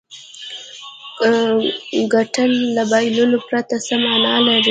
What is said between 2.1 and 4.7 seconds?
ګټل له بایللو پرته څه معنا لري.